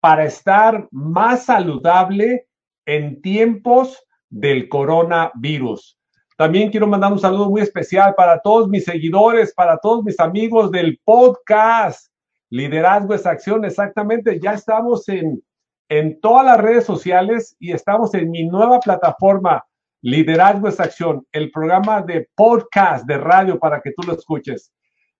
[0.00, 2.46] para estar más saludable
[2.86, 5.98] en tiempos del coronavirus.
[6.36, 10.70] También quiero mandar un saludo muy especial para todos mis seguidores, para todos mis amigos
[10.70, 12.10] del podcast.
[12.50, 14.40] Liderazgo es acción, exactamente.
[14.40, 15.42] Ya estamos en,
[15.88, 19.64] en todas las redes sociales y estamos en mi nueva plataforma,
[20.02, 24.70] Liderazgo es acción, el programa de podcast de radio para que tú lo escuches.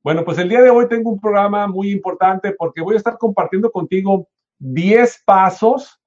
[0.05, 3.17] Bueno, pues el día de hoy tengo un programa muy importante porque voy a estar
[3.17, 4.29] compartiendo contigo
[4.59, 5.99] 10 pasos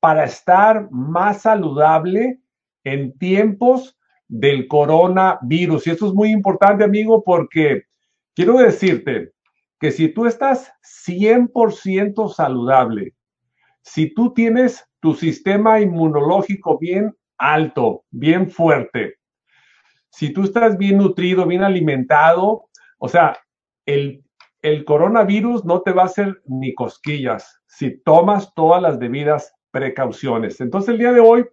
[0.00, 2.40] para estar más saludable
[2.82, 3.96] en tiempos
[4.26, 5.86] del coronavirus.
[5.86, 7.84] Y esto es muy importante, amigo, porque
[8.34, 9.30] quiero decirte
[9.78, 10.72] que si tú estás
[11.06, 13.14] 100% saludable,
[13.80, 19.18] si tú tienes tu sistema inmunológico bien alto, bien fuerte,
[20.10, 22.66] si tú estás bien nutrido, bien alimentado,
[22.98, 23.38] o sea,
[23.86, 24.24] el,
[24.62, 30.60] el coronavirus no te va a hacer ni cosquillas si tomas todas las debidas precauciones.
[30.60, 31.46] Entonces el día de hoy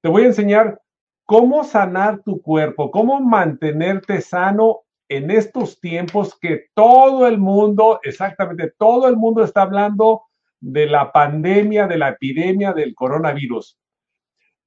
[0.00, 0.80] te voy a enseñar
[1.24, 8.72] cómo sanar tu cuerpo, cómo mantenerte sano en estos tiempos que todo el mundo, exactamente
[8.78, 10.22] todo el mundo está hablando
[10.60, 13.78] de la pandemia, de la epidemia del coronavirus.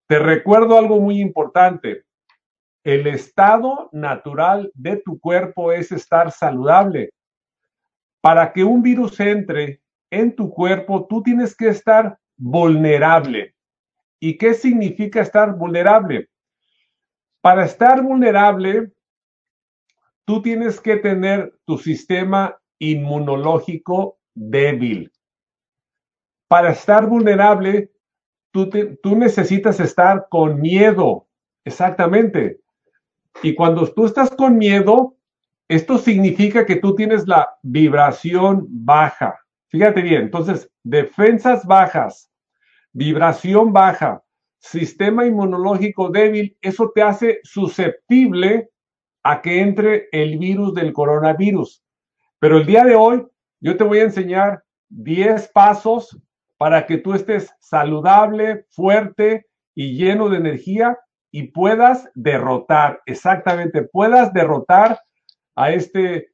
[0.08, 2.04] Te recuerdo algo muy importante.
[2.84, 7.12] El estado natural de tu cuerpo es estar saludable.
[8.22, 13.56] Para que un virus entre en tu cuerpo, tú tienes que estar vulnerable.
[14.20, 16.30] ¿Y qué significa estar vulnerable?
[17.42, 18.92] Para estar vulnerable,
[20.26, 25.12] tú tienes que tener tu sistema inmunológico débil.
[26.48, 27.92] Para estar vulnerable,
[28.52, 28.70] tú,
[29.16, 31.28] necesitas estar con miedo,
[31.64, 32.60] exactamente.
[33.44, 35.18] Y cuando tú estás con miedo,
[35.68, 39.40] esto significa que tú tienes la vibración baja.
[39.68, 42.32] Fíjate bien, entonces, defensas bajas,
[42.92, 44.24] vibración baja,
[44.58, 48.70] sistema inmunológico débil, eso te hace susceptible
[49.24, 51.84] a que entre el virus del coronavirus.
[52.40, 53.26] Pero el día de hoy
[53.60, 56.18] yo te voy a enseñar 10 pasos
[56.58, 59.46] para que tú estés saludable, fuerte
[59.76, 60.98] y lleno de energía
[61.32, 65.00] y puedas derrotar, exactamente, puedas derrotar
[65.56, 66.30] a este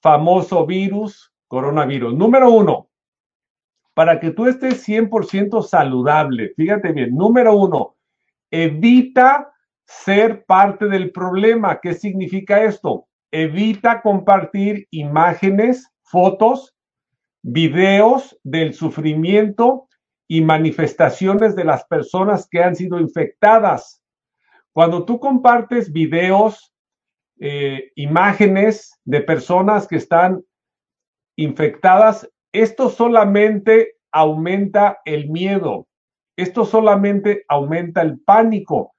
[0.00, 2.14] famoso virus, coronavirus.
[2.14, 2.88] Número uno,
[3.94, 7.96] para que tú estés 100% saludable, fíjate bien, número uno,
[8.50, 9.52] evita
[9.84, 11.80] ser parte del problema.
[11.80, 13.06] ¿Qué significa esto?
[13.30, 16.76] Evita compartir imágenes, fotos,
[17.42, 19.88] videos del sufrimiento
[20.28, 23.97] y manifestaciones de las personas que han sido infectadas.
[24.72, 26.72] Cuando tú compartes videos,
[27.40, 30.44] eh, imágenes de personas que están
[31.36, 35.86] infectadas, esto solamente aumenta el miedo,
[36.36, 38.94] esto solamente aumenta el pánico,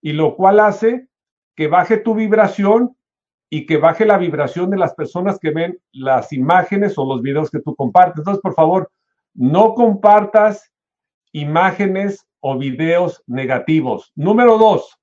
[0.00, 1.06] y lo cual hace
[1.54, 2.96] que baje tu vibración
[3.50, 7.50] y que baje la vibración de las personas que ven las imágenes o los videos
[7.50, 8.18] que tú compartes.
[8.18, 8.90] Entonces, por favor,
[9.34, 10.72] no compartas
[11.32, 14.10] imágenes o videos negativos.
[14.14, 14.98] Número dos,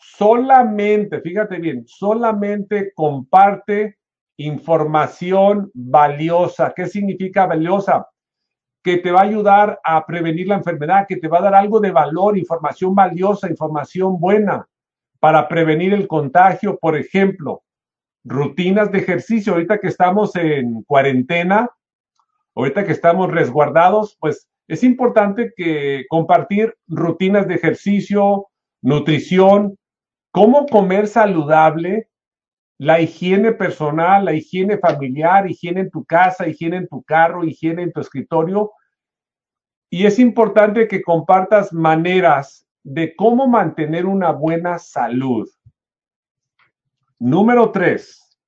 [0.00, 3.98] solamente, fíjate bien, solamente comparte
[4.36, 6.72] información valiosa.
[6.74, 8.08] ¿Qué significa valiosa?
[8.82, 11.80] Que te va a ayudar a prevenir la enfermedad, que te va a dar algo
[11.80, 14.66] de valor, información valiosa, información buena
[15.18, 16.78] para prevenir el contagio.
[16.78, 17.62] Por ejemplo,
[18.24, 19.52] rutinas de ejercicio.
[19.52, 21.68] Ahorita que estamos en cuarentena,
[22.54, 28.46] ahorita que estamos resguardados, pues es importante que compartir rutinas de ejercicio,
[28.82, 29.76] nutrición,
[30.30, 32.08] cómo comer saludable,
[32.78, 37.82] la higiene personal, la higiene familiar, higiene en tu casa, higiene en tu carro, higiene
[37.82, 38.72] en tu escritorio.
[39.90, 45.48] Y es importante que compartas maneras de cómo mantener una buena salud.
[47.18, 48.38] Número tres,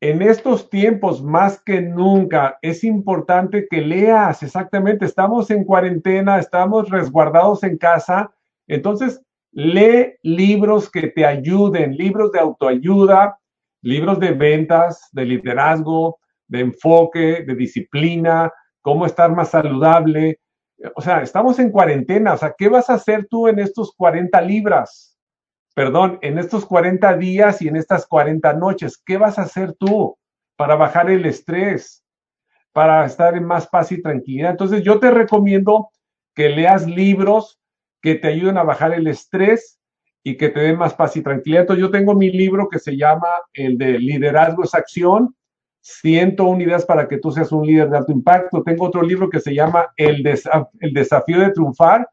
[0.00, 6.88] en estos tiempos más que nunca es importante que leas exactamente, estamos en cuarentena, estamos
[6.88, 8.32] resguardados en casa,
[8.68, 13.38] entonces Lee libros que te ayuden, libros de autoayuda,
[13.82, 16.18] libros de ventas, de liderazgo,
[16.48, 18.50] de enfoque, de disciplina,
[18.80, 20.40] cómo estar más saludable.
[20.96, 22.34] O sea, estamos en cuarentena.
[22.34, 25.18] O sea, ¿qué vas a hacer tú en estos 40 libras?
[25.74, 29.00] Perdón, en estos 40 días y en estas 40 noches.
[29.04, 30.16] ¿Qué vas a hacer tú
[30.56, 32.04] para bajar el estrés?
[32.72, 34.50] Para estar en más paz y tranquilidad.
[34.50, 35.90] Entonces, yo te recomiendo
[36.34, 37.61] que leas libros
[38.02, 39.78] que te ayuden a bajar el estrés
[40.24, 41.62] y que te den más paz y tranquilidad.
[41.62, 45.34] Entonces, yo tengo mi libro que se llama el de Liderazgo es Acción.
[45.84, 48.62] 101 ideas para que tú seas un líder de alto impacto.
[48.62, 50.24] Tengo otro libro que se llama El,
[50.80, 52.08] el desafío de triunfar,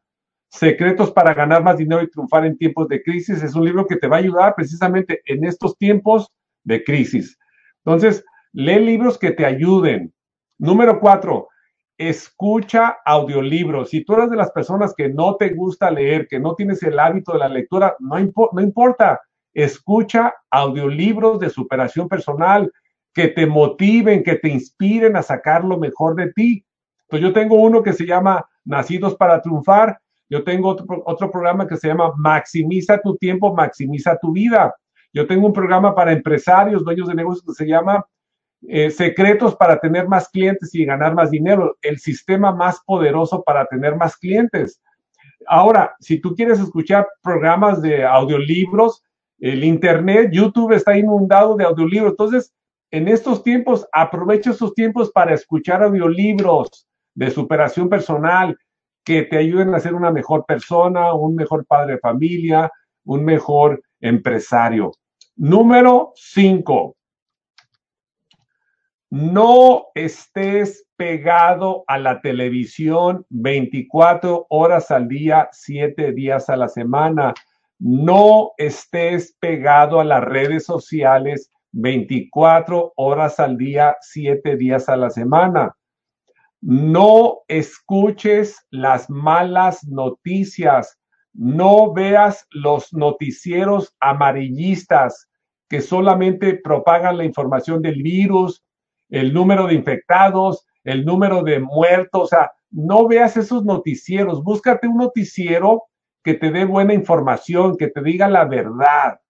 [0.48, 3.42] secretos para ganar más dinero y triunfar en tiempos de crisis.
[3.42, 6.32] Es un libro que te va a ayudar precisamente en estos tiempos
[6.64, 7.38] de crisis.
[7.84, 10.12] Entonces, lee libros que te ayuden.
[10.58, 11.48] Número cuatro,
[12.00, 13.90] escucha audiolibros.
[13.90, 16.98] Si tú eres de las personas que no te gusta leer, que no tienes el
[16.98, 19.20] hábito de la lectura, no, importa.
[19.52, 22.72] Escucha audiolibros de superación personal
[23.12, 26.64] que te motiven, que te inspiren a sacar lo mejor de ti.
[27.06, 30.00] Pues yo tengo uno que se llama Nacidos para Triunfar.
[30.30, 34.74] Yo tengo otro, otro programa que se llama Maximiza tu tiempo, maximiza tu vida.
[35.12, 38.06] Yo tengo un programa para empresarios, dueños de negocios que se llama
[38.68, 43.66] eh, Secretos para tener más clientes y ganar más dinero, el sistema más poderoso para
[43.66, 44.80] tener más clientes.
[45.46, 49.02] Ahora, si tú quieres escuchar programas de audiolibros,
[49.38, 52.12] el Internet, YouTube está inundado de audiolibros.
[52.12, 52.52] Entonces,
[52.90, 58.58] en estos tiempos, aprovecha esos tiempos para escuchar audiolibros de superación personal
[59.04, 62.70] que te ayuden a ser una mejor persona, un mejor padre de familia,
[63.04, 64.92] un mejor empresario.
[65.36, 66.96] Número cinco,
[69.10, 77.34] no estés pegado a la televisión 24 horas al día, 7 días a la semana.
[77.80, 85.10] No estés pegado a las redes sociales 24 horas al día, 7 días a la
[85.10, 85.74] semana.
[86.60, 90.98] No escuches las malas noticias.
[91.32, 95.28] No veas los noticieros amarillistas
[95.68, 98.62] que solamente propagan la información del virus,
[99.10, 104.86] el número de infectados, el número de muertos, o sea, no veas esos noticieros, búscate
[104.86, 105.84] un noticiero
[106.22, 109.20] que te dé buena información, que te diga la verdad.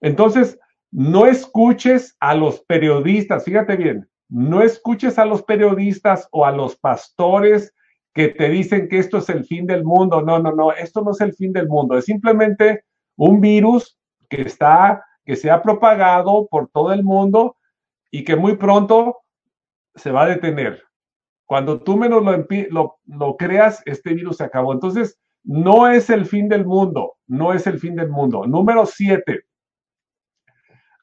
[0.00, 0.58] Entonces,
[0.90, 6.76] no escuches a los periodistas, fíjate bien, no escuches a los periodistas o a los
[6.76, 7.74] pastores
[8.12, 10.22] que te dicen que esto es el fin del mundo.
[10.22, 12.84] No, no, no, esto no es el fin del mundo, es simplemente
[13.16, 17.56] un virus que está, que se ha propagado por todo el mundo
[18.14, 19.24] y que muy pronto
[19.96, 20.84] se va a detener.
[21.46, 22.22] Cuando tú menos
[22.70, 24.72] lo, lo, creas, este virus se acabó.
[24.72, 28.46] Entonces, no es el fin del mundo, no es el fin del mundo.
[28.46, 29.46] Número siete,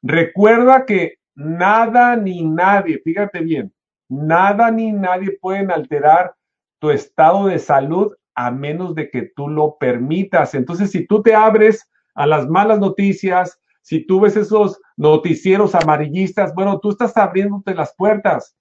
[0.01, 3.73] recuerda que nada ni nadie, fíjate bien,
[4.07, 6.33] nada ni nadie pueden alterar
[6.79, 10.55] tu estado de salud a menos de que tú lo permitas.
[10.55, 16.53] Entonces, si tú te abres a las malas noticias, si tú ves esos noticieros amarillistas,
[16.53, 18.55] bueno, tú estás abriéndote las puertas.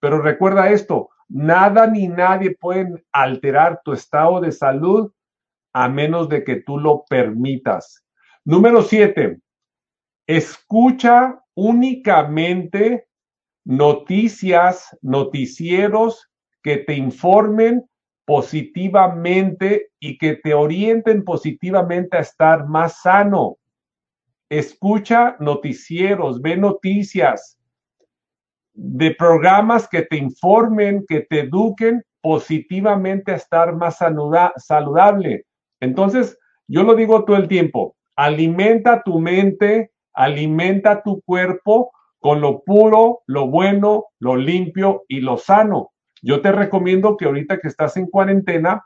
[0.00, 5.12] Pero recuerda esto, nada ni nadie pueden alterar tu estado de salud
[5.74, 8.02] a menos de que tú lo permitas.
[8.42, 9.40] Número siete,
[10.26, 13.06] escucha únicamente
[13.62, 16.30] noticias, noticieros
[16.62, 17.84] que te informen
[18.24, 23.58] positivamente y que te orienten positivamente a estar más sano
[24.58, 27.58] escucha noticieros, ve noticias
[28.74, 33.98] de programas que te informen, que te eduquen positivamente a estar más
[34.56, 35.46] saludable.
[35.80, 36.38] Entonces,
[36.68, 43.22] yo lo digo todo el tiempo, alimenta tu mente, alimenta tu cuerpo con lo puro,
[43.26, 45.92] lo bueno, lo limpio y lo sano.
[46.20, 48.84] Yo te recomiendo que ahorita que estás en cuarentena,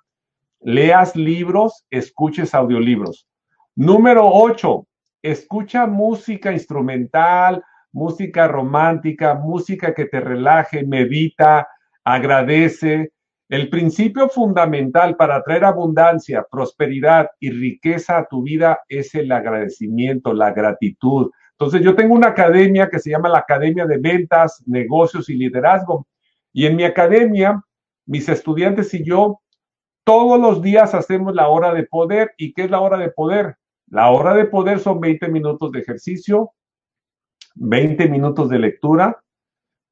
[0.61, 3.27] leas libros, escuches audiolibros.
[3.75, 4.87] Número 8,
[5.31, 11.69] escucha música instrumental, música romántica, música que te relaje, medita,
[12.05, 13.13] agradece.
[13.49, 20.33] El principio fundamental para traer abundancia, prosperidad y riqueza a tu vida es el agradecimiento,
[20.35, 21.31] la gratitud.
[21.53, 26.07] Entonces yo tengo una academia que se llama la Academia de Ventas, Negocios y Liderazgo.
[26.53, 27.63] Y en mi academia,
[28.05, 29.41] mis estudiantes y yo,
[30.05, 32.33] todos los días hacemos la hora de poder.
[32.37, 33.57] ¿Y qué es la hora de poder?
[33.89, 36.53] La hora de poder son 20 minutos de ejercicio,
[37.55, 39.23] 20 minutos de lectura,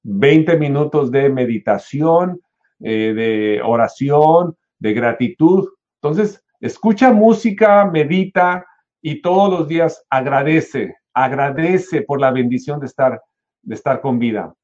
[0.03, 2.41] 20 minutos de meditación,
[2.81, 5.69] eh, de oración, de gratitud.
[6.03, 8.67] Entonces, escucha música, medita
[9.01, 13.23] y todos los días agradece, agradece por la bendición de estar,
[13.63, 14.55] de estar con vida.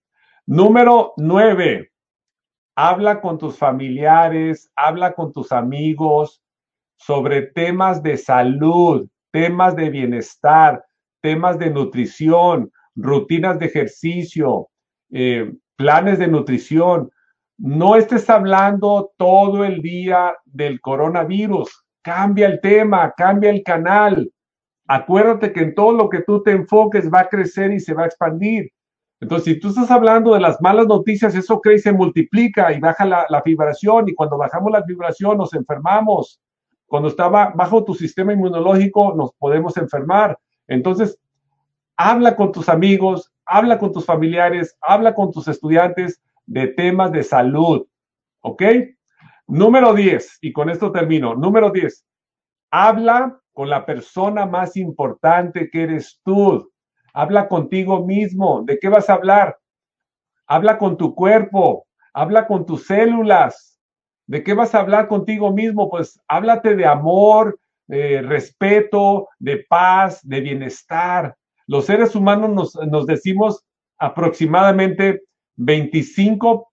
[0.45, 1.93] Número nueve,
[2.75, 6.43] habla con tus familiares, habla con tus amigos
[6.97, 10.85] sobre temas de salud, temas de bienestar,
[11.21, 14.69] temas de nutrición, rutinas de ejercicio,
[15.11, 17.11] eh, planes de nutrición.
[17.59, 21.85] No estés hablando todo el día del coronavirus.
[22.03, 24.31] Cambia el tema, cambia el canal.
[24.87, 28.05] Acuérdate que en todo lo que tú te enfoques va a crecer y se va
[28.05, 28.71] a expandir.
[29.21, 33.05] Entonces, si tú estás hablando de las malas noticias, eso crece, se multiplica y baja
[33.05, 34.09] la, la vibración.
[34.09, 36.41] Y cuando bajamos la vibración, nos enfermamos.
[36.91, 40.37] Cuando está bajo tu sistema inmunológico, nos podemos enfermar.
[40.67, 41.17] Entonces,
[41.97, 47.23] habla con tus amigos, habla con tus familiares, habla con tus estudiantes de temas de
[47.23, 47.87] salud.
[48.41, 48.65] ¿Ok?
[49.47, 51.37] Número 10, y con esto termino.
[51.37, 52.05] Número 10,
[52.73, 56.73] habla con la persona más importante que eres tú.
[57.15, 58.65] Habla contigo mismo.
[58.65, 59.57] ¿De qué vas a hablar?
[60.45, 63.70] Habla con tu cuerpo, habla con tus células.
[64.31, 65.91] ¿De qué vas a hablar contigo mismo?
[65.91, 67.59] Pues háblate de amor,
[67.89, 71.35] de respeto, de paz, de bienestar.
[71.67, 73.65] Los seres humanos nos, decimos
[73.99, 75.23] aproximadamente
[75.57, 76.71] 25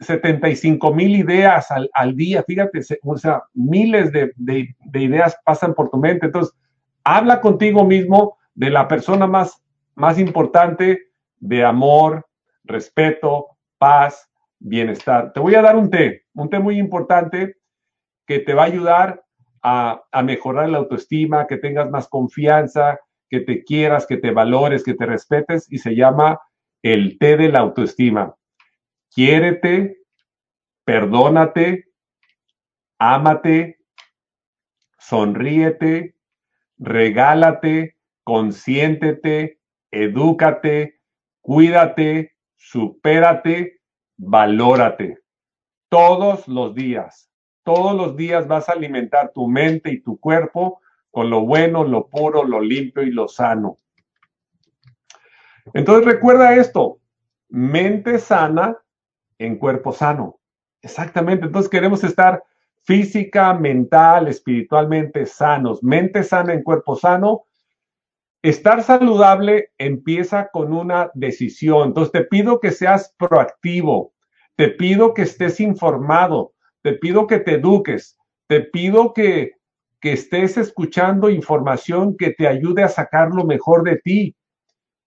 [0.00, 4.34] 75 mil ideas al, día, fíjate, o sea, miles de,
[4.92, 6.26] ideas pasan por tu mente.
[6.26, 6.54] Entonces,
[7.04, 9.62] habla contigo mismo de la persona más,
[9.94, 11.04] más importante
[11.38, 12.26] de amor,
[12.64, 13.46] respeto,
[13.78, 15.32] paz, bienestar.
[15.32, 17.56] Te voy a dar un té, un té muy importante
[18.26, 19.24] que te va a ayudar
[19.62, 22.98] a, a mejorar la autoestima, que tengas más confianza,
[23.28, 26.40] que te quieras, que te valores, que te respetes y se llama
[26.82, 28.36] el té de la autoestima
[29.16, 29.96] quiérete,
[30.84, 31.86] perdónate,
[32.98, 33.78] ámate,
[34.98, 36.16] sonríete,
[36.76, 39.58] regálate, consiéntete,
[39.90, 41.00] edúcate,
[41.40, 43.75] cuídate, supérate,
[44.16, 45.18] valórate.
[45.88, 47.30] Todos los días,
[47.62, 50.80] todos los días vas a alimentar tu mente y tu cuerpo
[51.10, 53.78] con lo bueno, lo puro, lo limpio y lo sano.
[55.72, 56.98] Entonces recuerda esto,
[57.48, 58.76] mente sana,
[59.38, 60.38] en cuerpo sano.
[60.82, 61.46] Exactamente.
[61.46, 62.44] Entonces queremos estar
[62.82, 65.82] física, mental, espiritualmente sanos.
[65.82, 67.45] Mente sana en cuerpo sano.
[68.48, 71.88] Estar saludable empieza con una decisión.
[71.88, 74.12] Entonces te pido que seas proactivo.
[74.56, 76.52] Te pido que estés informado.
[76.82, 78.16] Te pido que te eduques.
[78.46, 79.52] Te pido que,
[80.00, 84.36] que estés escuchando información que te ayude a sacar lo mejor de ti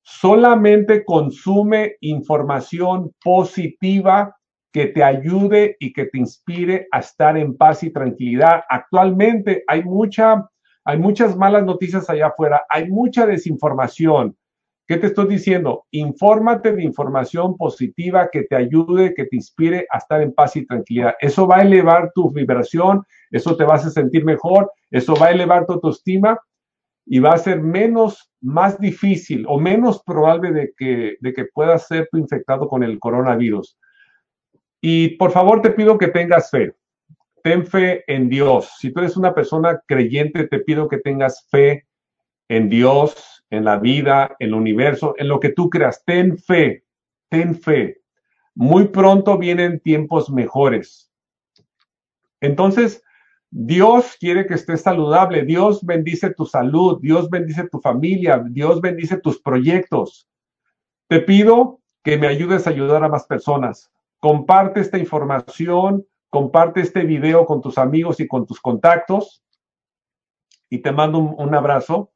[0.09, 4.35] solamente consume información positiva
[4.71, 8.63] que te ayude y que te inspire a estar en paz y tranquilidad.
[8.69, 10.47] Actualmente hay mucha,
[10.89, 14.35] hay muchas malas noticias allá afuera, hay mucha desinformación.
[14.87, 15.85] ¿Qué te estoy diciendo?
[15.91, 20.65] Infórmate de información positiva que te ayude, que te inspire a estar en paz y
[20.65, 21.13] tranquilidad.
[21.21, 25.27] Eso va a elevar tu vibración, eso te va a hacer sentir mejor, eso va
[25.27, 26.39] a elevar tu autoestima
[27.05, 31.85] y va a ser menos, más difícil o menos probable de que, de que puedas
[31.85, 33.77] ser infectado con el coronavirus.
[34.81, 36.73] Y por favor te pido que tengas fe.
[37.49, 38.75] Ten fe en Dios.
[38.77, 41.87] Si tú eres una persona creyente, te pido que tengas fe
[42.47, 46.03] en Dios, en la vida, en el universo, en lo que tú creas.
[46.05, 46.83] Ten fe,
[47.27, 48.03] ten fe.
[48.53, 51.11] Muy pronto vienen tiempos mejores.
[52.39, 53.01] Entonces,
[53.49, 59.17] Dios quiere que estés saludable, Dios bendice tu salud, Dios bendice tu familia, Dios bendice
[59.17, 60.29] tus proyectos.
[61.07, 63.91] Te pido que me ayudes a ayudar a más personas.
[64.19, 69.43] Comparte esta información, comparte este video con tus amigos y con tus contactos.
[70.69, 72.11] Y te mando un, abrazo.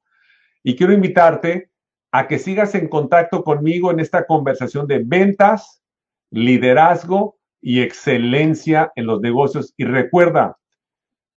[0.63, 1.71] Y quiero invitarte
[2.11, 5.83] a que sigas en contacto conmigo en esta conversación de ventas,
[6.29, 9.73] liderazgo y excelencia en los negocios.
[9.77, 10.57] Y recuerda,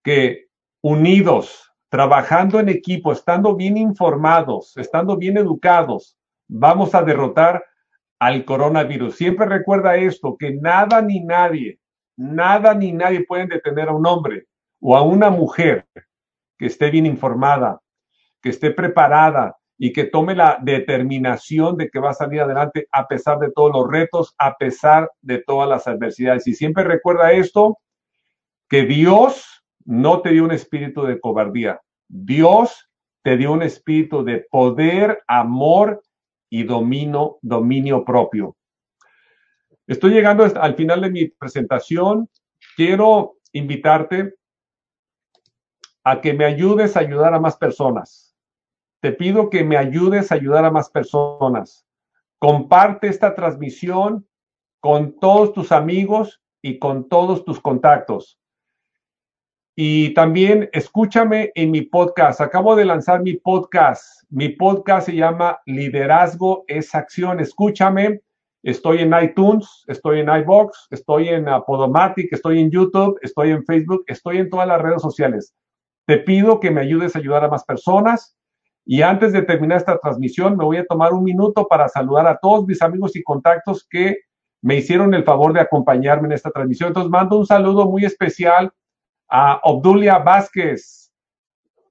[0.06, 0.50] que
[0.82, 6.16] unidos, trabajando en equipo, estando bien informados, estando bien educados,
[6.48, 7.66] vamos a derrotar
[8.20, 9.16] al coronavirus.
[9.16, 11.80] Siempre recuerda esto, que nada ni nadie,
[12.18, 14.48] nada ni nadie pueden detener a un hombre
[14.80, 15.86] o a una mujer
[16.58, 17.82] que esté bien informada,
[18.42, 23.08] que esté preparada y que tome la determinación de que va a salir adelante a
[23.08, 26.48] pesar de todos los retos, a pesar de todas las adversidades.
[26.48, 27.78] Y siempre recuerda esto,
[28.70, 31.82] que Dios no te dio un espíritu de cobardía.
[32.08, 32.90] Dios
[33.24, 36.02] te dio un espíritu de poder, amor
[36.50, 38.56] y dominio, dominio propio.
[39.88, 42.30] Estoy llegando al final de mi presentación.
[42.76, 44.36] Quiero invitarte
[46.04, 48.36] a que me ayudes a ayudar a más personas.
[49.00, 51.86] Te pido que me ayudes a ayudar a más personas.
[52.40, 54.28] Comparte esta transmisión
[54.80, 58.40] con todos tus amigos y con todos tus contactos.
[59.76, 62.40] Y también escúchame en mi podcast.
[62.40, 64.24] Acabo de lanzar mi podcast.
[64.30, 67.40] Mi podcast se llama Liderazgo es Acción.
[67.40, 68.22] Escúchame.
[68.66, 74.04] Estoy en iTunes, estoy en iBox, estoy en Podomatic, estoy en YouTube, estoy en Facebook,
[74.08, 75.54] estoy en todas las redes sociales.
[76.08, 78.36] Te pido que me ayudes a ayudar a más personas
[78.84, 82.40] Y antes de terminar esta transmisión, me voy a tomar un minuto para saludar a
[82.40, 84.18] todos mis amigos y contactos que
[84.64, 86.88] me hicieron el favor de acompañarme en esta transmisión.
[86.88, 88.72] Entonces, mando un saludo muy especial
[89.30, 91.12] a Obdulia Vázquez.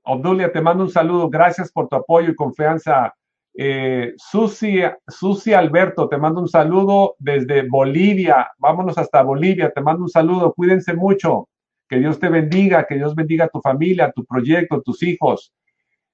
[0.02, 1.30] Obdulia, te mando un saludo.
[1.30, 3.14] Gracias por tu apoyo y confianza.
[3.56, 8.50] Eh, Susi, Susi Alberto, te mando un saludo desde Bolivia.
[8.58, 9.72] Vámonos hasta Bolivia.
[9.72, 10.52] Te mando un saludo.
[10.52, 11.48] Cuídense mucho.
[11.88, 15.52] Que Dios te bendiga, que Dios bendiga a tu familia, tu proyecto, tus hijos.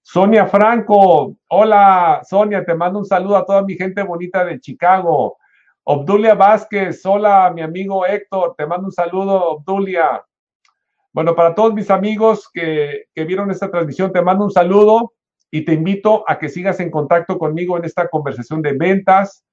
[0.03, 5.37] Sonia Franco, hola Sonia, te mando un saludo a toda mi gente bonita de Chicago.
[5.85, 10.25] Obdulia Vázquez, hola mi amigo Héctor, te mando un saludo, Obdulia.
[11.13, 15.13] Bueno, para todos mis amigos que, que vieron esta transmisión, te mando un saludo
[15.51, 19.45] y te invito a que sigas en contacto conmigo en esta conversación de ventas,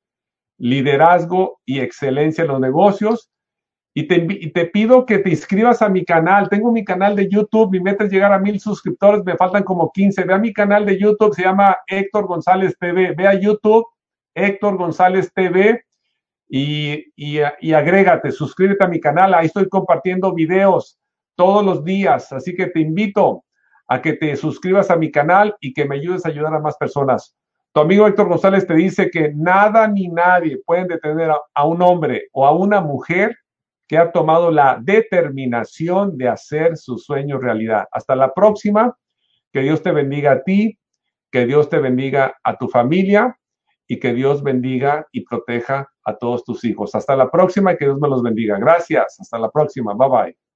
[0.57, 3.29] liderazgo y excelencia en los negocios.
[3.95, 6.49] Y te, pido que te inscribas a mi canal.
[6.49, 9.91] Tengo mi canal de YouTube, mi meta es llegar a mil suscriptores, me faltan como
[9.91, 10.23] 15.
[10.23, 13.15] Ve a mi canal de YouTube, se llama Héctor González TV.
[13.17, 13.87] Ve a YouTube,
[14.35, 15.83] Héctor González TV,
[16.47, 19.33] y, y agrégate, suscríbete a mi canal.
[19.33, 20.99] Ahí estoy compartiendo videos
[21.35, 23.45] todos los días, así que te invito
[23.87, 26.77] a que te suscribas a mi canal y que me ayudes a ayudar a más
[26.77, 27.35] personas.
[27.73, 32.27] Tu amigo Héctor González te dice que nada ni nadie pueden detener a un hombre
[32.31, 33.37] o a una mujer
[33.87, 37.85] que ha tomado la determinación de hacer su sueño realidad.
[37.91, 38.97] Hasta la próxima.
[39.53, 40.77] Que Dios te bendiga a ti,
[41.31, 43.39] que Dios te bendiga a tu familia
[43.87, 46.93] y que Dios bendiga y proteja a todos tus hijos.
[46.95, 48.59] Hasta la próxima y que Dios me los bendiga.
[48.59, 49.19] Gracias.
[49.19, 49.93] Hasta la próxima.
[49.93, 50.46] Bye bye.